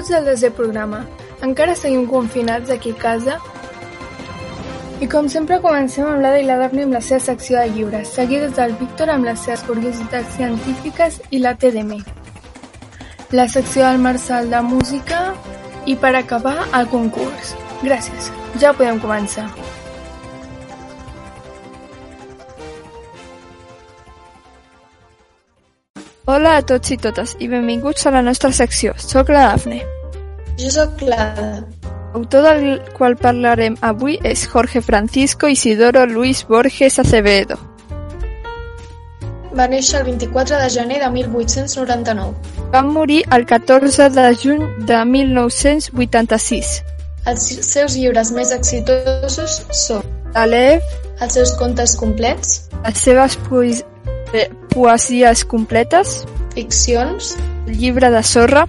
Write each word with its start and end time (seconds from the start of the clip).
Benvinguts 0.00 0.16
al 0.16 0.28
desè 0.30 0.48
programa. 0.56 0.98
Encara 1.44 1.74
seguim 1.76 2.06
confinats 2.08 2.70
aquí 2.72 2.94
a 2.94 3.00
casa 3.00 3.34
i 5.04 5.08
com 5.12 5.26
sempre 5.28 5.58
comencem 5.60 6.06
amb 6.08 6.22
l'Ada 6.24 6.38
i 6.40 6.46
la 6.48 6.56
Daphne 6.56 6.86
amb 6.86 6.96
la 6.96 7.02
seva 7.04 7.20
secció 7.20 7.58
de 7.60 7.68
llibres, 7.74 8.14
seguides 8.16 8.54
del 8.56 8.72
Víctor 8.80 9.12
amb 9.12 9.28
les 9.28 9.44
seves 9.44 9.64
curiositats 9.68 10.38
científiques 10.38 11.18
i 11.30 11.40
la 11.44 11.52
TDM. 11.52 11.98
La 13.36 13.46
secció 13.48 13.84
del 13.84 14.00
Marçal 14.00 14.48
de 14.48 14.62
música 14.64 15.34
i 15.84 15.98
per 16.00 16.14
acabar 16.16 16.56
el 16.80 16.88
concurs. 16.88 17.52
Gràcies, 17.84 18.32
ja 18.56 18.72
podem 18.72 19.04
començar. 19.04 19.50
Hola 26.30 26.50
a 26.60 26.62
tots 26.62 26.92
i 26.94 26.96
totes 27.02 27.32
i 27.42 27.48
benvinguts 27.50 28.04
a 28.06 28.10
la 28.14 28.20
nostra 28.22 28.52
secció. 28.54 28.92
Soc 29.02 29.32
la 29.34 29.48
Dafne. 29.48 29.80
Jo 30.60 30.68
sóc 30.70 31.00
l'Ada. 31.02 31.64
L'autor 32.12 32.44
del 32.46 32.76
qual 32.94 33.16
parlarem 33.18 33.74
avui 33.88 34.14
és 34.22 34.44
Jorge 34.52 34.78
Francisco 34.80 35.50
Isidoro 35.50 36.04
Luis 36.06 36.44
Borges 36.46 37.00
Acevedo. 37.02 37.58
Va 39.58 39.66
néixer 39.74 40.04
el 40.04 40.06
24 40.12 40.62
de 40.62 40.70
gener 40.70 41.02
de 41.02 41.10
1899. 41.18 42.54
Va 42.70 42.86
morir 42.86 43.24
el 43.34 43.48
14 43.50 44.08
de 44.14 44.30
juny 44.38 44.64
de 44.86 45.02
1986. 45.16 46.74
Els 47.26 47.52
seus 47.74 47.98
llibres 47.98 48.30
més 48.38 48.54
exitosos 48.54 49.64
són 49.82 50.06
Alef, 50.38 50.86
els 51.18 51.34
seus 51.34 51.58
contes 51.58 51.98
complets, 51.98 52.68
les 52.84 53.08
seves 53.10 53.34
poes 53.50 53.82
eh, 54.32 54.48
poesies 54.74 55.44
completes, 55.44 56.24
ficcions 56.54 57.36
llibre 57.66 58.10
de 58.10 58.22
sorra, 58.22 58.66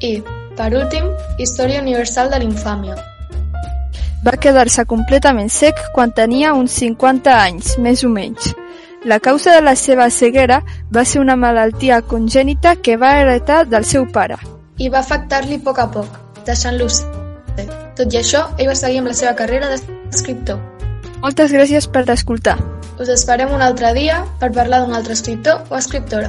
i, 0.00 0.20
per 0.56 0.72
últim, 0.74 1.08
Història 1.38 1.80
universal 1.80 2.30
de 2.30 2.42
l'infàmia. 2.42 2.96
va 4.22 4.36
quedar-se 4.38 4.84
completament 4.86 5.48
sec 5.50 5.78
quan 5.94 6.12
tenia 6.14 6.52
uns 6.54 6.76
50 6.78 7.32
anys, 7.34 7.78
més 7.78 8.04
o 8.04 8.08
menys. 8.08 8.52
La 9.04 9.18
causa 9.18 9.50
de 9.50 9.62
la 9.66 9.74
seva 9.74 10.08
ceguera 10.14 10.60
va 10.94 11.04
ser 11.04 11.18
una 11.20 11.34
malaltia 11.34 12.02
congènita 12.02 12.76
que 12.76 12.96
va 12.96 13.16
heretar 13.18 13.64
del 13.66 13.84
seu 13.84 14.06
pare. 14.06 14.36
I 14.78 14.88
va 14.88 15.00
afectar-li 15.00 15.58
a 15.58 15.64
poc 15.64 15.80
a 15.82 15.88
poc, 15.90 16.20
deixant-lo. 16.46 16.86
Tot 17.98 18.14
i 18.14 18.20
això, 18.20 18.44
ell 18.58 18.70
va 18.70 18.76
seguir 18.78 19.02
amb 19.02 19.10
la 19.10 19.16
seva 19.18 19.34
carrera 19.34 19.72
d'escriptor. 19.74 20.62
Moltes 21.18 21.50
gràcies 21.50 21.90
per 21.90 22.06
escoltar. 22.14 22.56
Us 23.02 23.08
esperem 23.10 23.50
un 23.50 23.62
altre 23.66 23.88
dia 23.96 24.20
per 24.38 24.52
parlar 24.54 24.78
d'un 24.84 24.92
altre 24.94 25.16
escriptor 25.16 25.64
o 25.72 25.74
escriptora. 25.74 26.28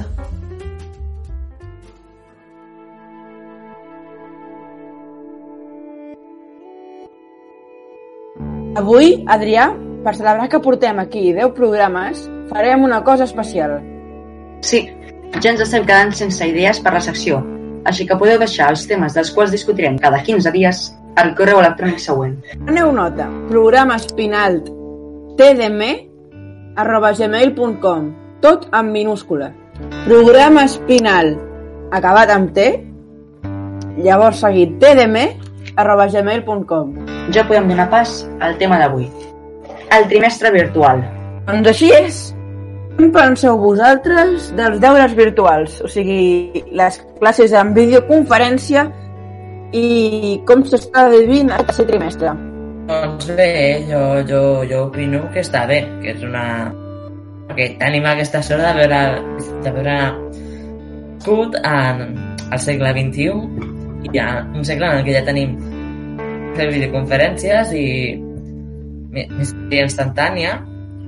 Avui, 8.80 9.12
Adrià, 9.30 9.68
per 10.02 10.16
celebrar 10.18 10.48
que 10.50 10.58
portem 10.64 10.98
aquí 10.98 11.22
10 11.36 11.52
programes, 11.54 12.24
farem 12.50 12.82
una 12.82 13.04
cosa 13.06 13.28
especial. 13.30 13.76
Sí, 14.66 14.80
ja 15.38 15.52
ens 15.52 15.62
estem 15.62 15.86
quedant 15.86 16.10
sense 16.10 16.48
idees 16.50 16.80
per 16.82 16.96
la 16.96 17.04
secció, 17.06 17.38
així 17.86 18.08
que 18.08 18.16
podeu 18.18 18.40
deixar 18.42 18.72
els 18.74 18.82
temes 18.90 19.14
dels 19.14 19.30
quals 19.36 19.54
discutirem 19.54 20.00
cada 20.02 20.18
15 20.26 20.50
dies 20.58 20.82
al 21.22 21.36
correu 21.38 21.62
electrònic 21.62 22.02
següent. 22.02 22.34
Aneu 22.66 22.90
nota, 22.98 23.28
programa 23.52 24.00
espinalt 24.02 24.74
tdm 25.38 26.13
arroba 26.76 27.12
gmail.com 27.12 28.12
tot 28.44 28.68
en 28.72 28.92
minúscula. 28.92 29.52
Programa 30.04 30.66
espinal 30.68 31.34
acabat 31.94 32.30
amb 32.34 32.52
T, 32.54 32.66
llavors 34.04 34.42
seguit 34.42 34.76
tdm 34.82 35.16
arroba 35.76 36.06
gmail.com. 36.12 36.94
Ja 37.32 37.46
podem 37.48 37.68
donar 37.72 37.88
pas 37.90 38.22
al 38.40 38.58
tema 38.58 38.78
d'avui. 38.78 39.08
El 39.94 40.08
trimestre 40.10 40.52
virtual. 40.52 41.02
Doncs 41.46 41.70
així 41.72 41.90
és. 41.94 42.22
Què 42.94 43.08
en 43.08 43.12
penseu 43.14 43.56
vosaltres 43.58 44.52
dels 44.54 44.78
deures 44.82 45.14
virtuals? 45.18 45.80
O 45.82 45.90
sigui, 45.90 46.64
les 46.70 47.00
classes 47.18 47.54
en 47.58 47.72
videoconferència 47.74 48.86
i 49.74 49.86
com 50.46 50.62
s'està 50.68 51.08
vivint 51.10 51.50
aquest 51.54 51.88
trimestre? 51.88 52.36
Doncs 52.88 53.30
bé, 53.36 53.50
jo, 53.88 54.00
jo, 54.28 54.40
jo 54.68 54.86
opino 54.90 55.24
que 55.32 55.40
està 55.44 55.64
bé, 55.70 55.82
que 56.02 56.12
és 56.16 56.24
una... 56.26 56.46
que 57.54 57.68
tenim 57.80 58.06
aquesta 58.08 58.40
sort 58.42 58.64
de 58.64 58.72
veure, 58.76 59.00
de 59.64 59.72
veure 59.72 59.96
nascut 61.24 61.56
en 61.64 62.18
el 62.52 62.58
segle 62.60 62.90
XXI 62.92 63.24
i 64.04 64.10
ja 64.12 64.26
un 64.54 64.64
segle 64.64 64.86
en 64.86 64.98
el 64.98 65.04
que 65.04 65.14
ja 65.16 65.24
tenim 65.24 65.56
fer 66.54 66.68
videoconferències 66.68 67.72
i 67.72 67.86
missatgeria 69.14 69.86
instantània 69.88 70.54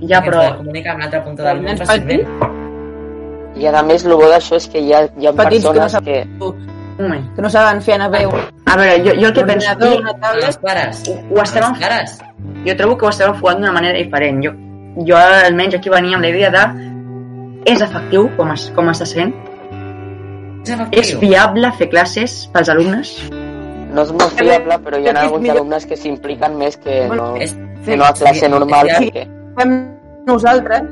Ja, 0.00 0.20
que 0.20 0.28
ens 0.28 0.28
però 0.28 0.40
poden 0.42 0.58
comunicar 0.62 0.92
amb 0.94 1.04
l'altra 1.04 1.22
punta 1.24 1.44
del 1.46 1.62
món 1.64 1.78
fàcilment. 1.80 2.24
I 3.56 3.68
a 3.70 3.82
més, 3.88 4.04
el 4.04 4.12
bo 4.12 4.26
d'això 4.28 4.58
és 4.60 4.66
que 4.68 4.82
hi 4.84 4.92
ha, 4.92 5.06
hi 5.16 5.28
ha 5.28 5.32
Petits 5.32 5.64
que 5.64 5.72
no 5.72 5.80
persones 5.80 6.04
que... 6.04 6.18
un 6.44 7.00
moment. 7.00 7.24
que 7.34 7.44
no 7.44 7.50
saben 7.50 7.80
fer 7.80 7.96
anar 7.96 8.10
veu. 8.12 8.32
A 8.66 8.76
veure, 8.76 8.96
jo, 9.04 9.12
jo 9.20 9.28
el 9.28 9.32
que 9.34 9.44
penso 9.46 9.70
Ordinador, 9.70 9.92
aquí, 9.92 10.00
una 10.02 10.10
A 10.10 10.20
tablet, 10.20 10.44
les 10.46 10.56
pares. 10.58 11.02
ho, 11.08 11.12
ho 11.36 11.42
estem, 11.42 11.62
les 11.70 11.80
pares. 11.80 12.18
jo 12.66 12.76
trobo 12.76 12.96
que 12.98 13.06
ho 13.06 13.08
estem 13.12 13.30
enfocant 13.30 13.60
d'una 13.60 13.72
manera 13.72 13.98
diferent. 13.98 14.42
Jo, 14.44 14.52
jo 15.06 15.16
almenys 15.16 15.74
aquí 15.78 15.88
venia 15.92 16.16
amb 16.16 16.24
la 16.26 16.30
idea 16.32 16.50
de 16.50 16.64
és 17.72 17.80
efectiu 17.82 18.28
com, 18.36 18.50
es, 18.52 18.70
com 18.74 18.88
està 18.90 19.06
sent? 19.06 19.32
És 20.66 20.70
És 20.70 20.78
efectiu. 21.12 21.20
viable 21.20 21.70
fer 21.78 21.88
classes 21.90 22.48
pels 22.52 22.68
alumnes? 22.68 23.12
No 23.94 24.02
és 24.02 24.10
molt 24.12 24.32
fiable, 24.38 24.78
però 24.82 24.98
hi 24.98 25.06
ha 25.06 25.12
és 25.12 25.18
alguns 25.20 25.42
millor- 25.42 25.56
alumnes 25.60 25.86
que 25.86 25.96
s'impliquen 25.96 26.56
més 26.58 26.76
que 26.76 27.06
no, 27.08 27.36
És, 27.36 27.54
que 27.84 27.96
no 27.96 28.04
a 28.04 28.12
classe 28.12 28.48
normal. 28.48 28.90
Sí, 28.98 29.10
perquè... 29.12 29.28
fem 29.60 29.76
nosaltres. 30.26 30.82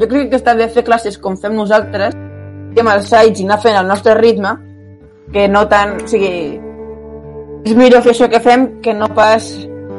Jo 0.00 0.06
crec 0.08 0.30
que 0.30 0.36
està 0.38 0.54
bé 0.54 0.68
fer 0.68 0.84
classes 0.84 1.18
com 1.18 1.36
fem 1.36 1.54
nosaltres, 1.56 2.14
i 2.76 2.80
amb 2.80 2.90
els 2.92 3.08
sites 3.10 3.40
i 3.40 3.44
anar 3.48 3.58
fent 3.62 3.76
el 3.80 3.86
nostre 3.88 4.14
ritme, 4.14 4.54
que 5.32 5.48
no 5.48 5.64
tant... 5.68 5.96
O 6.02 6.06
sigui, 6.08 6.60
és 7.66 7.74
millor 7.74 8.02
fer 8.04 8.12
això 8.14 8.28
que 8.30 8.38
fem 8.44 8.66
que 8.84 8.92
no 8.94 9.08
pas 9.14 9.46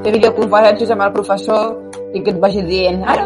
fer 0.04 0.14
videoconferències 0.14 0.92
amb 0.94 1.04
el 1.08 1.12
professor 1.16 1.74
i 2.16 2.22
que 2.24 2.32
et 2.32 2.40
vagi 2.40 2.62
dient 2.64 3.02
ara, 3.04 3.26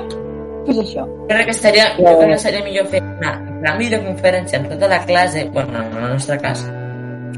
fes 0.65 0.79
això. 0.81 1.03
Jo 1.05 1.27
crec 1.29 1.45
que 1.51 1.53
seria, 1.57 1.89
jo 1.99 2.13
crec 2.17 2.31
que 2.33 2.39
seria 2.41 2.63
millor 2.65 2.87
fer 2.89 3.01
una, 3.19 3.35
una 3.59 3.75
videoconferència 3.77 4.59
amb 4.61 4.71
tota 4.73 4.87
la 4.89 5.01
classe, 5.05 5.43
bueno, 5.53 5.77
en 5.83 5.97
el 6.03 6.09
nostre 6.15 6.39
cas, 6.41 6.63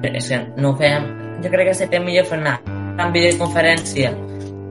és 0.03 0.29
que 0.31 0.39
no 0.61 0.71
ho 0.71 0.77
fèiem, 0.79 1.09
jo 1.43 1.51
crec 1.51 1.67
que 1.71 1.75
seria 1.81 1.99
millor 2.03 2.25
fer 2.31 2.39
una, 2.39 2.55
una 2.93 3.09
videoconferència 3.11 4.13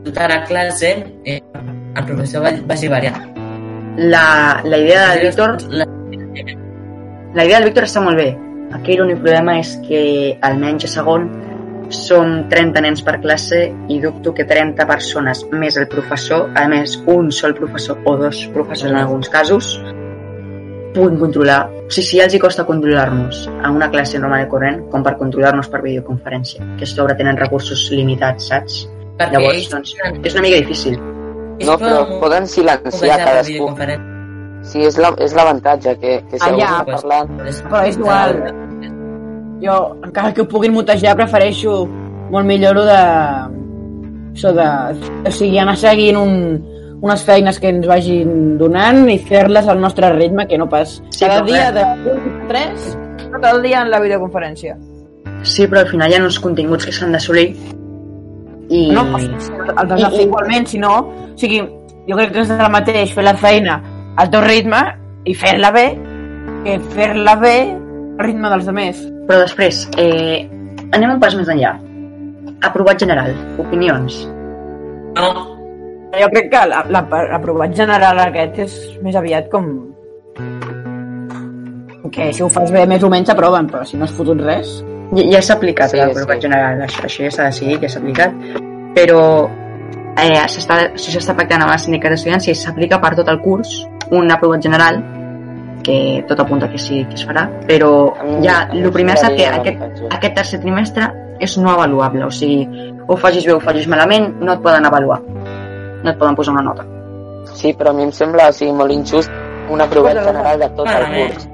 tota 0.07 0.29
la 0.33 0.41
classe 0.49 0.95
i 1.29 1.37
el 1.37 2.05
professor 2.09 2.43
va- 2.47 2.57
vagi 2.73 2.89
variant. 2.89 3.21
La, 3.99 4.25
la 4.65 4.79
idea 4.81 5.11
del 5.11 5.27
Víctor 5.27 5.59
La, 5.69 5.85
La 7.35 7.45
idea 7.45 7.59
del 7.59 7.67
Víctor 7.69 7.85
està 7.85 8.01
molt 8.01 8.17
bé. 8.17 8.31
Aquí 8.73 8.97
l'únic 8.97 9.21
problema 9.21 9.59
és 9.61 9.75
que 9.87 10.03
almenys 10.41 10.89
a 10.89 10.93
segon 10.97 11.29
som 11.93 12.47
30 12.49 12.81
nens 12.85 13.03
per 13.05 13.19
classe 13.21 13.67
i 13.93 13.99
dubto 14.01 14.33
que 14.33 14.47
30 14.49 14.87
persones 14.89 15.43
més 15.53 15.77
el 15.77 15.89
professor, 15.93 16.49
a 16.57 16.65
més 16.69 16.97
un 17.07 17.29
sol 17.33 17.55
professor 17.59 18.01
o 18.09 18.17
dos 18.17 18.47
professors 18.55 18.91
en 18.91 18.99
alguns 19.03 19.29
casos, 19.29 19.75
puguin 20.95 21.19
controlar. 21.21 21.61
Sí, 21.93 22.03
sí, 22.05 22.21
els 22.25 22.35
hi 22.35 22.41
costa 22.41 22.65
controlar-nos 22.69 23.45
a 23.61 23.71
una 23.73 23.91
classe 23.93 24.21
normal 24.21 24.47
i 24.47 24.49
corrent 24.49 24.87
com 24.93 25.05
per 25.05 25.19
controlar-nos 25.21 25.69
per 25.73 25.83
videoconferència, 25.85 26.65
que 26.79 26.89
a 26.89 26.93
sobre 26.95 27.17
tenen 27.19 27.41
recursos 27.41 27.89
limitats, 27.93 28.49
saps? 28.53 28.83
perquè 29.19 29.37
Llavors, 29.37 29.69
doncs, 29.73 29.93
és 30.25 30.39
una 30.39 30.47
mica 30.47 30.63
difícil. 30.63 30.97
No, 31.63 31.77
però 31.79 32.07
poden 32.23 32.49
silenciar 32.51 33.21
cadascú. 33.23 33.69
Sí, 34.63 34.83
és 34.87 34.97
la- 34.99 35.15
és 35.19 35.33
l'avantatge, 35.35 35.97
que, 35.99 36.19
que 36.31 36.39
si 36.39 36.45
Ah, 36.47 36.51
algú 36.53 36.85
pues, 36.91 37.03
parlant... 37.03 37.33
Però 37.69 37.81
és 37.89 37.97
igual. 37.99 38.37
Jo, 39.63 39.77
encara 40.05 40.33
que 40.35 40.43
ho 40.43 40.49
puguin 40.49 40.73
mutejar, 40.75 41.17
prefereixo 41.19 41.85
molt 42.31 42.47
millor 42.47 42.79
de... 42.87 43.01
Això 44.33 44.53
de... 44.57 44.67
O 45.29 45.31
sigui, 45.35 45.59
anar 45.61 45.75
seguint 45.77 46.17
un, 46.17 46.33
unes 47.03 47.25
feines 47.27 47.59
que 47.61 47.69
ens 47.75 47.87
vagin 47.91 48.57
donant 48.59 49.03
i 49.13 49.19
fer-les 49.19 49.69
al 49.69 49.81
nostre 49.83 50.09
ritme, 50.15 50.47
que 50.49 50.59
no 50.59 50.69
pas 50.71 50.97
Sí, 51.11 51.25
cada 51.27 51.43
dia 51.47 51.69
de 51.75 51.85
3, 52.49 52.89
tot 53.35 53.45
el 53.51 53.63
dia 53.67 53.83
en 53.83 53.91
la 53.93 54.01
videoconferència. 54.01 54.79
Sí, 55.43 55.67
però 55.67 55.83
al 55.83 55.91
final 55.91 56.11
hi 56.13 56.17
ha 56.17 56.23
uns 56.25 56.39
continguts 56.41 56.87
que 56.87 56.95
s'han 56.95 57.13
d'assolir 57.13 57.49
i... 58.73 58.87
No, 58.95 59.03
els 59.19 59.41
has 59.77 59.89
de 59.91 60.11
fer 60.17 60.27
igualment, 60.29 60.67
si 60.71 60.79
no... 60.79 60.95
O 61.33 61.37
sigui, 61.37 61.59
jo 62.09 62.17
crec 62.19 62.33
que 62.35 62.43
és 62.47 62.51
el 62.55 62.71
mateix 62.73 63.13
fer 63.15 63.25
la 63.27 63.35
feina 63.39 63.81
al 64.17 64.31
teu 64.31 64.41
ritme 64.45 64.81
i 65.25 65.35
fer-la 65.35 65.71
bé 65.73 65.87
que 66.65 66.79
fer-la 66.95 67.37
bé 67.41 67.57
al 67.73 68.25
ritme 68.27 68.49
dels 68.51 68.69
altres. 68.69 69.01
Però 69.29 69.39
després, 69.41 69.89
eh, 69.99 70.49
anem 70.93 71.11
un 71.17 71.21
pas 71.21 71.35
més 71.39 71.49
enllà. 71.49 71.77
Aprovat 72.63 72.99
general, 73.01 73.33
opinions. 73.59 74.29
No, 75.17 75.49
Jo 76.13 76.27
crec 76.29 76.51
que 76.53 76.67
la- 76.69 76.85
la- 76.93 77.07
l'aprovat 77.33 77.73
general 77.75 78.19
aquest 78.21 78.59
és 78.59 78.99
més 79.03 79.17
aviat 79.17 79.49
com 79.49 79.65
que 82.11 82.33
si 82.35 82.43
ho 82.43 82.49
fas 82.53 82.71
bé 82.71 82.83
més 82.87 83.03
o 83.03 83.09
menys 83.09 83.29
s'aproven, 83.31 83.67
però 83.71 83.85
si 83.89 83.97
no 83.97 84.05
has 84.05 84.13
fotut 84.13 84.41
res... 84.45 84.83
Ja, 85.17 85.25
ja 85.31 85.41
s'ha 85.45 85.55
aplicat 85.55 85.91
Sí, 85.93 85.97
l'aprovat 85.97 86.37
sí. 86.37 86.43
general, 86.47 86.83
això, 86.85 87.03
això 87.09 87.25
ja 87.25 87.31
s'ha 87.31 87.47
decidit, 87.51 87.81
ja 87.85 87.89
s'ha 87.89 88.01
aplicat, 88.01 88.33
però 88.97 89.23
eh, 90.21 90.45
s'està, 90.53 90.79
si 91.01 91.13
s'està 91.15 91.35
pactant 91.37 91.63
amb 91.65 91.73
els 91.73 91.85
sindicats 91.85 92.15
d'estudiants, 92.17 92.45
si 92.45 92.55
s'aplica 92.55 92.99
per 93.01 93.15
tot 93.17 93.29
el 93.33 93.41
curs 93.41 93.73
un 94.13 94.31
aprovat 94.31 94.63
general, 94.63 95.01
que 95.83 96.25
tot 96.29 96.41
apunta 96.41 96.71
que 96.71 96.79
sí 96.79 97.05
que 97.09 97.15
es 97.19 97.27
farà, 97.27 97.47
però 97.67 97.91
ja, 98.45 98.63
el 98.73 98.91
primer 98.95 99.17
és 99.19 99.25
que 99.35 99.47
aquest, 99.49 100.03
aquest 100.11 100.37
tercer 100.39 100.61
trimestre 100.63 101.09
és 101.43 101.57
no 101.59 101.73
avaluable, 101.73 102.25
o 102.29 102.31
sigui, 102.31 102.91
o 103.03 103.15
ho 103.15 103.17
facis 103.19 103.47
bé 103.49 103.55
o 103.55 103.59
ho 103.59 103.63
facis 103.65 103.89
malament, 103.91 104.31
no 104.41 104.55
et 104.55 104.63
poden 104.65 104.87
avaluar, 104.87 105.21
no 105.25 106.11
et 106.11 106.19
poden 106.19 106.39
posar 106.39 106.55
una 106.55 106.67
nota. 106.69 106.87
Sí, 107.53 107.73
però 107.75 107.91
a 107.91 107.97
mi 107.97 108.07
em 108.07 108.13
sembla 108.15 108.51
o 108.53 108.55
sigui, 108.55 108.73
molt 108.79 108.95
injust 108.95 109.33
un 109.73 109.81
aprovat 109.83 110.23
general 110.23 110.63
de 110.63 110.69
tot 110.77 110.93
el 110.93 111.09
curs. 111.17 111.49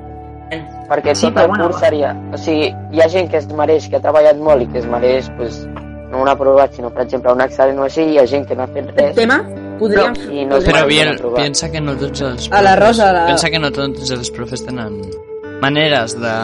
Perquè 0.89 1.15
Sí, 1.15 1.27
tot 1.27 1.35
però 1.37 1.45
el 1.45 1.51
bueno. 1.53 1.67
curs 1.69 1.81
seria... 1.85 2.15
O 2.33 2.39
sigui, 2.41 2.69
hi 2.93 3.03
ha 3.05 3.09
gent 3.13 3.31
que 3.31 3.41
es 3.41 3.49
mereix, 3.53 3.89
que 3.89 3.97
ha 3.97 4.05
treballat 4.05 4.41
molt 4.41 4.65
i 4.65 4.69
que 4.73 4.81
es 4.81 4.87
mereix, 4.89 5.29
pues, 5.37 5.63
no 6.11 6.23
un 6.25 6.29
aprovat, 6.29 6.73
sinó, 6.73 6.91
per 6.91 7.05
exemple, 7.05 7.33
un 7.33 7.45
excel·lent 7.45 7.81
o 7.81 7.89
així, 7.89 8.05
i 8.05 8.17
hi 8.17 8.23
ha 8.23 8.27
gent 8.27 8.49
que 8.49 8.57
no 8.57 8.65
ha 8.65 8.71
fet 8.73 8.93
res 8.97 9.17
tema 9.17 9.43
podríem... 9.79 10.15
i 10.31 10.45
no 10.47 10.57
es 10.59 10.65
Però 10.67 10.83
aprovat. 10.85 11.37
piensa 11.43 11.71
que 11.73 11.81
no 11.81 11.95
tots 11.97 12.21
els 12.21 12.49
A 12.53 12.61
la 12.63 12.75
profes- 12.77 12.87
Rosa, 12.87 13.13
la- 13.13 13.27
Pensa 13.27 13.51
que 13.51 13.59
no 13.59 13.71
tots 13.73 14.11
els 14.11 14.31
profes 14.31 14.65
tenen 14.67 15.01
maneres 15.61 16.15
de 16.21 16.35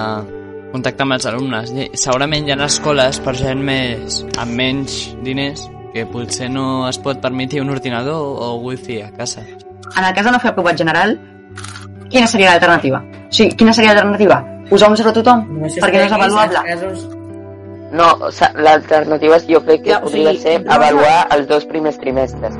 contactar 0.72 1.04
amb 1.06 1.12
els 1.18 1.26
alumnes. 1.26 1.70
I 1.72 1.90
segurament 1.94 2.48
hi 2.48 2.52
ha 2.56 2.64
escoles 2.66 3.20
per 3.20 3.34
gent 3.38 3.60
més 3.62 4.24
amb 4.38 4.52
menys 4.58 5.16
diners 5.22 5.68
que 5.94 6.06
potser 6.10 6.48
no 6.50 6.88
es 6.88 6.98
pot 6.98 7.20
permetre 7.22 7.60
un 7.62 7.70
ordinador 7.70 8.16
o 8.18 8.54
wifi 8.64 9.00
a 9.02 9.10
casa. 9.14 9.42
En 9.96 10.04
el 10.04 10.14
cas 10.14 10.24
de 10.26 10.32
no 10.32 10.40
fer 10.42 10.50
aprovat 10.50 10.76
general, 10.76 11.18
quina 12.10 12.26
seria 12.26 12.50
l'alternativa? 12.50 12.98
O 13.28 13.32
sigui, 13.32 13.54
quina 13.54 13.72
seria 13.72 13.92
l'alternativa? 13.94 14.40
Posar 14.68 14.88
un 14.90 14.96
zero 14.96 15.10
a 15.10 15.12
tothom? 15.12 15.44
només 15.52 15.76
perquè 15.78 16.00
no 16.00 16.06
és 16.08 16.12
avaluable? 16.12 16.62
Casos... 16.66 17.04
No, 17.94 18.08
o 18.26 18.30
sigui, 18.32 18.62
l'alternativa 18.64 19.36
és- 19.36 19.46
jo 19.46 19.60
crec 19.62 19.82
que 19.84 19.90
Ja, 19.92 19.98
o 20.00 20.08
podria 20.08 20.30
sigui, 20.32 20.42
ser 20.42 20.64
avaluar 20.66 21.28
els 21.36 21.46
dos 21.46 21.64
primers 21.70 21.98
trimestres. 22.00 22.56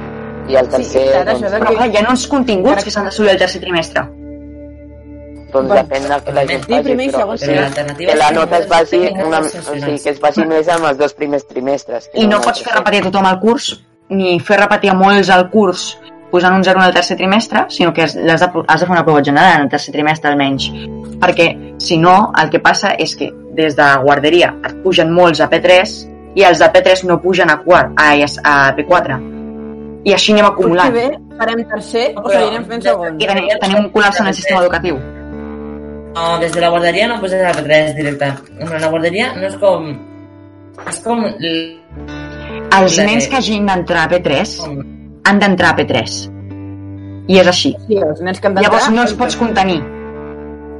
I 0.49 0.57
el 0.61 0.69
tercer, 0.69 1.07
clar, 1.11 1.23
això 1.25 1.41
doncs, 1.41 1.53
de- 1.53 1.61
Però 1.63 1.73
clar, 1.77 1.89
hi 1.89 1.97
ha 1.97 2.11
uns 2.11 2.27
continguts 2.29 2.85
que 2.85 2.91
s'han 2.91 3.05
d'assolir 3.09 3.31
al 3.31 3.39
tercer 3.39 3.61
trimestre. 3.63 4.05
doncs 5.55 5.71
depèn 5.71 6.09
del 6.09 6.23
que 6.25 6.33
la 6.35 6.47
gent 6.47 6.65
Sí, 6.65 6.73
faci, 6.73 6.83
primer 6.83 7.11
però, 7.13 7.37
sí. 7.39 7.47
Però 7.47 7.61
l'alternativa 7.61 8.13
que 8.13 8.19
la 8.19 8.25
és 8.25 8.31
que 8.31 8.35
nota 8.35 8.59
es 8.59 8.65
no 8.67 8.75
faci, 8.75 9.01
una, 9.25 9.39
o 9.39 9.43
sigui, 9.45 9.99
que 10.03 10.11
es 10.11 10.19
faci 10.19 10.47
més 10.47 10.69
amb 10.69 10.85
els 10.91 10.99
dos 10.99 11.15
primers 11.15 11.47
trimestres. 11.47 12.11
I 12.15 12.27
no 12.27 12.41
pots 12.41 12.59
el 12.59 12.65
fer 12.67 12.75
repetir 12.75 13.01
a 13.01 13.05
tothom 13.05 13.29
el 13.31 13.39
curs, 13.39 13.69
ni 14.09 14.41
fer 14.41 14.59
repetir 14.59 14.91
a 14.91 14.95
molts 14.95 15.31
el 15.31 15.49
curs 15.51 15.99
posant 16.33 16.57
un 16.57 16.65
0 16.65 16.81
en 16.81 16.87
el 16.89 16.95
tercer 16.95 17.17
trimestre, 17.17 17.67
sinó 17.69 17.93
que 17.93 18.03
has 18.03 18.17
has 18.17 18.41
de, 18.41 18.49
has 18.67 18.81
de 18.81 18.87
fer 18.87 18.91
una 18.91 19.05
prova 19.05 19.23
general 19.23 19.55
en 19.55 19.63
el 19.63 19.69
tercer 19.69 19.93
trimestre 19.95 20.31
almenys. 20.31 20.67
Perquè, 21.21 21.77
si 21.79 21.97
no, 21.97 22.33
el 22.43 22.51
que 22.51 22.59
passa 22.59 22.97
és 22.99 23.15
que 23.15 23.31
des 23.55 23.77
de 23.77 23.87
guarderia 24.03 24.57
et 24.67 24.83
pugen 24.83 25.13
molts 25.15 25.41
a 25.41 25.49
P3 25.49 25.95
i 26.35 26.43
els 26.43 26.59
de 26.59 26.67
P3 26.73 27.05
no 27.05 27.21
pugen 27.23 27.51
a, 27.51 27.61
quart, 27.63 27.93
a, 27.97 28.11
a 28.43 28.75
P4. 28.75 29.34
I 30.05 30.13
així 30.13 30.33
anem 30.35 30.45
Potser 30.45 30.53
acumulant. 30.53 30.93
bé 30.95 31.37
farem 31.39 31.63
tercer 31.71 32.07
o 32.21 32.29
seguirem 32.29 32.65
fent 32.71 32.83
segon. 32.85 33.21
I 33.21 33.29
tenim, 33.31 33.47
tenim 33.63 33.79
un 33.81 33.91
col·lapse 33.95 34.21
en 34.23 34.29
el 34.31 34.35
sistema 34.37 34.61
educatiu. 34.63 34.99
No, 36.15 36.27
des 36.39 36.53
de 36.53 36.61
la 36.61 36.69
guarderia 36.71 37.09
no 37.11 37.21
poses 37.21 37.41
a 37.43 37.49
la 37.51 37.55
P3 37.57 37.95
directe. 37.97 38.29
En 38.61 38.71
la 38.81 38.91
guarderia 38.93 39.33
no 39.35 39.49
és 39.49 39.57
com... 39.63 39.89
És 40.91 41.01
com... 41.03 41.25
Els 42.75 42.99
nens 42.99 43.27
que 43.31 43.37
hagin 43.41 43.67
d'entrar 43.67 44.05
a 44.07 44.13
P3 44.13 44.55
com- 44.61 44.79
han 45.25 45.41
d'entrar 45.43 45.73
a 45.73 45.77
P3. 45.81 46.15
I 47.33 47.39
és 47.41 47.49
així. 47.51 47.75
Sí, 47.89 47.99
els 47.99 48.21
nens 48.21 48.41
que 48.41 48.51
han 48.51 48.55
d'entrar... 48.55 48.71
Llavors 48.71 48.91
no 48.95 49.03
els 49.07 49.15
pots 49.19 49.39
contenir. 49.41 49.81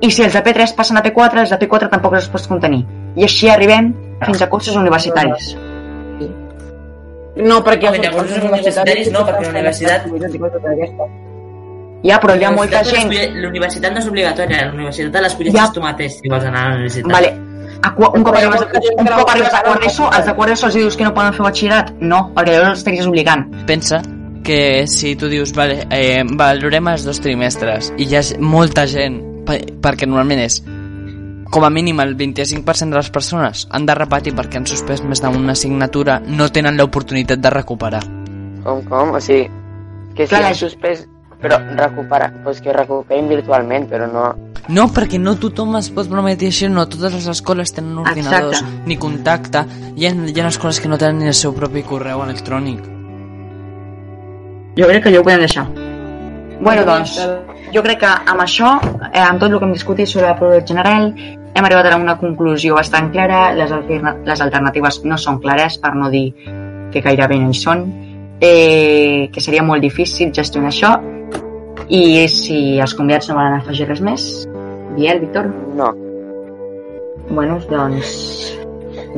I 0.05 0.11
si 0.13 0.23
els 0.27 0.35
de 0.37 0.43
P3 0.45 0.75
passen 0.77 1.01
a 1.01 1.03
P4, 1.03 1.47
els 1.47 1.55
de 1.55 1.59
P4 1.65 1.89
tampoc 1.91 2.19
els 2.21 2.29
pots 2.29 2.47
contenir. 2.51 2.85
I 3.17 3.25
així 3.25 3.49
arribem 3.49 3.95
fins 4.27 4.43
a 4.43 4.51
cursos 4.53 4.77
universitaris. 4.77 5.55
No, 5.57 5.74
perquè 7.67 7.89
Home, 7.89 7.99
llavors 7.99 8.31
els 8.31 8.45
universitaris 8.45 9.11
no, 9.11 9.25
perquè 9.27 9.43
la 9.43 9.55
universitat- 9.59 10.07
Ja, 12.05 12.19
però 12.21 12.35
hi 12.39 12.45
ha 12.45 12.51
molta 12.53 12.83
La 12.83 12.85
gent... 12.85 13.09
universitat- 13.09 13.41
La 13.43 13.49
universitat 13.49 13.93
no 13.93 13.99
és 13.99 14.07
obligatòria, 14.07 14.67
la 14.67 14.73
universitat 14.73 15.23
l'escolles 15.25 15.55
Ja. 15.55 15.71
tu 15.73 15.81
mateix 15.81 16.19
si 16.21 16.29
vols 16.29 16.45
anar 16.45 16.67
a 16.67 16.69
la 16.69 16.75
universitat. 16.77 17.13
Vale. 17.13 17.33
A, 17.85 17.91
un, 18.15 18.23
cop 18.25 18.35
arribes, 18.37 18.61
un 18.97 19.07
cop 19.07 19.31
arribes 19.31 19.53
a 19.55 19.63
quart 19.63 19.81
no 19.81 19.81
d'ESO, 19.83 20.11
els 20.17 20.27
de 20.27 20.35
quart 20.35 20.51
d'ESO 20.51 20.67
els 20.67 20.75
dius 20.75 20.97
que 20.97 21.05
no 21.05 21.15
poden 21.15 21.33
fer 21.33 21.43
batxillerat? 21.45 21.91
No, 22.01 22.31
perquè 22.37 22.53
llavors 22.53 22.71
els 22.71 22.79
estaries 22.79 23.07
obligant. 23.07 23.47
Pensa 23.67 24.01
que 24.45 24.87
si 24.87 25.17
tu 25.17 25.29
dius, 25.29 25.53
vale, 25.57 25.87
eh, 25.91 26.23
valorem 26.25 26.89
els 26.89 27.05
dos 27.05 27.21
trimestres 27.21 27.93
i 27.97 28.05
hi 28.05 28.17
ha 28.17 28.23
molta 28.39 28.87
gent, 28.87 29.19
pe- 29.49 29.65
perquè 29.81 30.07
normalment 30.07 30.41
és 30.45 30.63
com 31.55 31.63
a 31.65 31.71
mínim 31.71 32.01
el 32.03 32.17
25% 32.19 32.91
de 32.91 32.97
les 32.97 33.11
persones 33.15 33.69
han 33.71 33.85
de 33.87 33.95
repetir 33.95 34.33
perquè 34.35 34.59
han 34.59 34.65
suspès 34.67 35.05
més 35.07 35.21
d'una 35.23 35.55
assignatura, 35.55 36.17
no 36.19 36.49
tenen 36.51 36.75
l'oportunitat 36.81 37.39
de 37.39 37.53
recuperar. 37.55 38.01
Com, 38.65 38.81
com? 38.89 39.13
O 39.15 39.21
sigui, 39.23 39.45
que 40.17 40.27
si 40.27 40.33
Clar, 40.33 40.49
han 40.49 40.57
suspès, 40.59 41.05
però 41.39 41.61
recupera, 41.79 42.33
pues 42.43 42.59
que 42.65 42.75
recuperin 42.75 43.31
virtualment, 43.31 43.87
però 43.87 44.09
no... 44.11 44.25
No, 44.67 44.89
perquè 44.97 45.21
no 45.21 45.37
tothom 45.39 45.77
es 45.79 45.93
pot 45.95 46.11
permetre 46.11 46.51
això, 46.51 46.73
no 46.73 46.89
totes 46.91 47.15
les 47.21 47.31
escoles 47.37 47.71
tenen 47.77 48.03
ordinadors, 48.03 48.59
Exacte. 48.59 48.89
ni 48.91 48.99
contacte. 48.99 49.63
Hi 49.95 50.09
ha, 50.09 50.13
hi 50.27 50.41
ha 50.41 50.49
escoles 50.49 50.83
que 50.83 50.91
no 50.91 50.99
tenen 50.99 51.23
ni 51.23 51.31
el 51.31 51.39
seu 51.39 51.55
propi 51.55 51.85
correu 51.87 52.25
electrònic. 52.25 52.83
Jo 54.75 54.91
crec 54.91 55.07
que 55.07 55.15
ja 55.15 55.23
ho 55.23 55.29
podem 55.29 55.47
deixar. 55.47 55.69
Bueno, 56.65 56.83
doncs, 56.89 57.15
jo 57.71 57.87
crec 57.87 58.03
que 58.03 58.11
amb 58.11 58.43
això, 58.43 58.75
eh, 59.13 59.23
amb 59.23 59.39
tot 59.39 59.53
el 59.53 59.61
que 59.61 59.71
hem 59.71 59.79
discutit 59.79 60.11
sobre 60.11 60.33
la 60.33 60.39
prova 60.41 60.59
general, 60.67 61.13
hem 61.55 61.65
arribat 61.65 61.87
a 61.93 61.97
una 61.97 62.17
conclusió 62.19 62.75
bastant 62.75 63.11
clara. 63.13 63.53
Les, 63.55 63.71
alterna 63.73 64.17
les 64.27 64.41
alternatives 64.43 65.01
no 65.05 65.19
són 65.19 65.41
clares, 65.43 65.79
per 65.79 65.95
no 65.95 66.11
dir 66.11 66.33
que 66.93 67.03
gairebé 67.05 67.39
no 67.39 67.51
hi 67.51 67.59
són. 67.59 67.87
Eh, 68.41 69.31
que 69.33 69.41
seria 69.41 69.63
molt 69.63 69.83
difícil 69.83 70.33
gestionar 70.35 70.73
això. 70.73 70.95
I 71.89 72.27
si 72.33 72.79
els 72.81 72.95
convidats 72.97 73.29
no 73.29 73.37
volen 73.39 73.59
afegir 73.61 73.87
res 73.89 74.01
més, 74.01 74.49
Biel, 74.97 75.21
Víctor, 75.21 75.51
No. 75.77 75.91
bueno, 77.31 77.59
doncs 77.69 78.57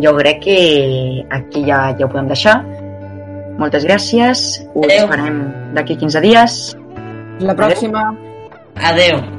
jo 0.02 0.14
crec 0.16 0.40
que 0.44 1.26
aquí 1.30 1.64
ja, 1.66 1.94
ja 1.98 2.06
ho 2.06 2.08
podem 2.08 2.28
deixar. 2.28 2.56
Moltes 3.58 3.84
gràcies, 3.84 4.42
us 4.74 4.84
Adéu. 4.84 5.04
esperem 5.04 5.38
d'aquí 5.74 5.96
15 5.96 6.20
dies. 6.20 6.76
La 7.40 7.54
pròxima... 7.56 8.10
Adeu. 8.76 9.35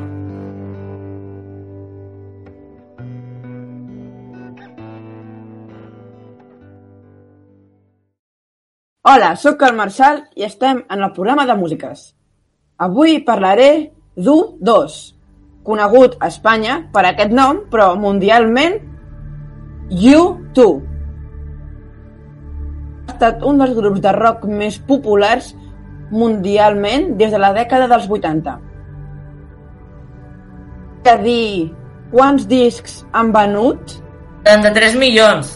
Hola, 9.07 9.37
sóc 9.39 9.61
el 9.63 9.71
Marçal 9.71 10.17
i 10.35 10.43
estem 10.43 10.81
en 10.91 10.99
el 11.05 11.13
programa 11.15 11.45
de 11.47 11.53
músiques. 11.55 11.99
Avui 12.83 13.21
parlaré 13.23 13.67
d'U2, 14.19 14.95
conegut 15.63 16.17
a 16.19 16.27
Espanya 16.27 16.73
per 16.91 17.05
aquest 17.07 17.31
nom, 17.31 17.61
però 17.71 17.93
mundialment 17.95 18.73
U2. 19.87 20.73
Ha 23.07 23.13
estat 23.13 23.45
un 23.47 23.63
dels 23.63 23.77
grups 23.77 24.03
de 24.03 24.13
rock 24.17 24.43
més 24.49 24.75
populars 24.89 25.53
mundialment 26.11 27.13
des 27.21 27.31
de 27.31 27.39
la 27.39 27.53
dècada 27.55 27.87
dels 27.87 28.09
80. 28.11 28.57
Que 31.07 31.15
dir 31.23 31.71
quants 32.11 32.43
discs 32.51 32.99
han 33.15 33.31
venut 33.31 33.95
33 34.43 34.99
milions. 34.99 35.55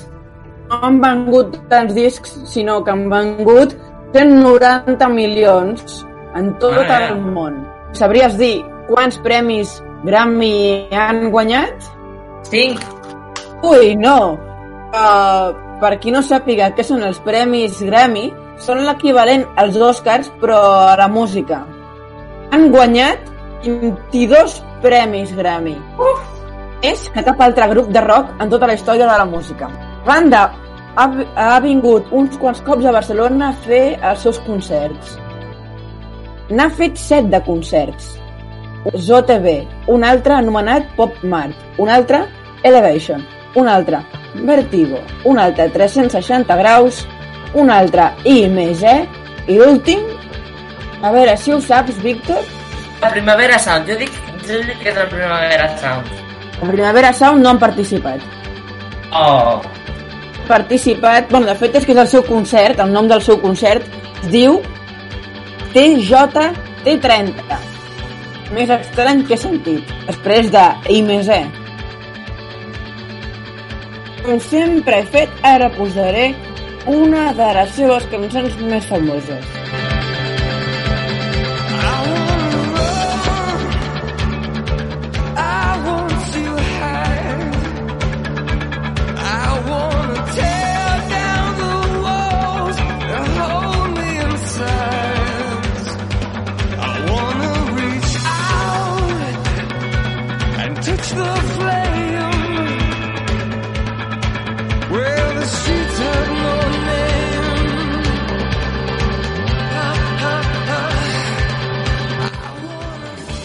Han 0.71 0.99
vengut 1.03 1.57
tants 1.69 1.93
discs, 1.95 2.35
sinó 2.47 2.81
que 2.83 2.91
han 2.93 3.09
vengut 3.11 3.75
190 4.13 5.09
milions 5.09 6.05
en 6.35 6.53
tot 6.59 6.77
Ah, 6.87 7.09
el 7.11 7.19
món. 7.21 7.61
Sabries 7.93 8.37
dir 8.39 8.63
quants 8.87 9.19
premis 9.23 9.81
Grammy 10.05 10.87
han 10.91 11.29
guanyat? 11.31 11.89
5. 12.49 12.79
Ui, 13.67 13.95
no! 13.95 14.37
Uh, 14.91 15.51
per 15.81 15.97
qui 16.01 16.11
no 16.11 16.23
sàpiga 16.25 16.71
què 16.75 16.83
són 16.83 17.03
els 17.07 17.19
premis 17.25 17.79
Grammy, 17.83 18.31
són 18.61 18.83
l'equivalent 18.85 19.45
als 19.57 19.77
Oscars, 19.77 20.31
però 20.41 20.59
a 20.91 20.97
la 20.97 21.07
música. 21.11 21.61
Han 22.51 22.69
guanyat 22.73 23.29
22 23.63 24.59
premis 24.81 25.35
Grammy. 25.37 25.77
Uf! 25.99 26.27
És 26.81 27.07
que 27.13 27.23
cap 27.23 27.41
altre 27.41 27.69
grup 27.69 27.91
de 27.93 28.01
rock 28.01 28.33
en 28.41 28.49
tota 28.49 28.67
la 28.67 28.73
història 28.73 29.05
de 29.05 29.17
la 29.21 29.25
música. 29.29 29.69
La 30.01 30.15
banda 30.15 30.51
ha, 30.95 31.05
ha 31.35 31.59
vingut 31.61 32.07
uns 32.11 32.37
quants 32.41 32.61
cops 32.65 32.85
a 32.85 32.93
Barcelona 32.95 33.51
a 33.51 33.57
fer 33.65 33.83
els 34.01 34.23
seus 34.25 34.39
concerts. 34.47 35.17
N'ha 36.49 36.67
fet 36.73 36.97
set 36.97 37.29
de 37.29 37.39
concerts. 37.45 38.15
ZOTV, 38.97 39.51
un 39.93 40.03
altre 40.03 40.33
anomenat 40.39 40.87
Pop 40.97 41.19
Mart, 41.21 41.53
un 41.77 41.89
altre 41.93 42.23
Elevation, 42.65 43.21
un 43.55 43.69
altre 43.69 43.99
Vertigo, 44.33 44.97
un 45.29 45.37
altre 45.37 45.67
360 45.69 46.55
graus, 46.57 47.03
un 47.53 47.69
altre 47.69 48.07
I 48.25 48.47
més 48.49 48.81
E, 48.81 48.95
i 49.51 49.57
l'últim, 49.59 50.01
a 51.03 51.11
veure 51.13 51.35
si 51.37 51.53
ho 51.53 51.59
saps, 51.61 51.99
Víctor, 52.01 52.41
La 53.01 53.09
Primavera 53.11 53.59
Sound, 53.59 53.89
jo 53.89 53.97
dic, 53.99 54.17
jo 54.47 54.61
dic 54.65 54.81
que 54.81 54.89
és 54.93 54.97
el 54.97 55.09
Primavera 55.11 55.67
Sound. 55.77 56.09
la 56.61 56.71
Primavera 56.71 57.13
Sound 57.13 57.43
no 57.43 57.49
han 57.51 57.59
participat. 57.59 58.23
Oh, 59.11 59.61
Participat, 60.51 61.29
bueno, 61.31 61.47
de 61.47 61.55
fet 61.55 61.77
és 61.79 61.85
que 61.87 61.93
és 61.95 61.99
el 62.01 62.09
seu 62.11 62.25
concert, 62.27 62.81
el 62.83 62.91
nom 62.91 63.07
del 63.07 63.21
seu 63.23 63.37
concert 63.39 63.85
es 64.19 64.27
diu 64.33 64.57
TJT30. 65.71 67.59
Més 68.51 68.73
estrany 68.75 69.23
que 69.29 69.37
he 69.37 69.39
sentit, 69.39 69.95
després 70.09 70.51
de 70.51 70.65
I 70.91 70.99
més 71.07 71.31
E. 71.31 71.39
Com 74.25 74.43
sempre 74.43 74.99
he 74.99 75.07
fet, 75.15 75.39
ara 75.47 75.71
posaré 75.79 76.33
una 76.91 77.31
de 77.39 77.47
les 77.61 77.71
seves 77.79 78.11
cançons 78.11 78.59
més 78.67 78.91
famoses. 78.91 79.80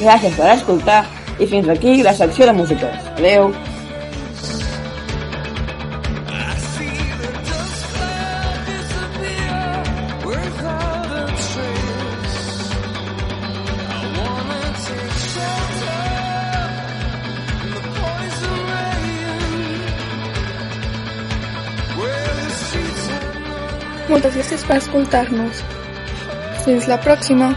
Gràcies 0.06 0.36
per 0.38 0.52
escoltar 0.52 1.00
i 1.42 1.46
fins 1.50 1.66
aquí 1.72 1.96
la 2.06 2.12
secció 2.14 2.46
de 2.46 2.52
músiques. 2.54 3.08
Adeu. 3.18 3.50
Moltes 24.06 24.36
gràcies 24.38 24.62
per 24.68 24.76
escoltar-nos. 24.78 25.64
Fins 26.62 26.86
la 26.86 27.02
pròxima. 27.02 27.56